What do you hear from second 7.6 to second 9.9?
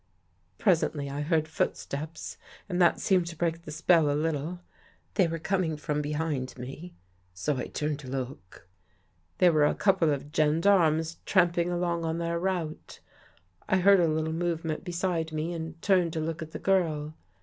turned to look. They were a